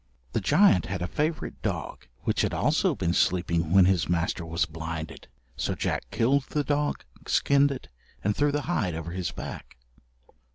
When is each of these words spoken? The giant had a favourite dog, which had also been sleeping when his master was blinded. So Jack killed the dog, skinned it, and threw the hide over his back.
The 0.31 0.41
giant 0.41 0.87
had 0.87 1.03
a 1.03 1.07
favourite 1.07 1.61
dog, 1.61 2.07
which 2.23 2.41
had 2.41 2.55
also 2.55 2.95
been 2.95 3.13
sleeping 3.13 3.69
when 3.71 3.85
his 3.85 4.09
master 4.09 4.43
was 4.43 4.65
blinded. 4.65 5.27
So 5.55 5.75
Jack 5.75 6.09
killed 6.09 6.45
the 6.49 6.63
dog, 6.63 7.03
skinned 7.27 7.69
it, 7.69 7.87
and 8.23 8.35
threw 8.35 8.51
the 8.51 8.61
hide 8.61 8.95
over 8.95 9.11
his 9.11 9.29
back. 9.29 9.77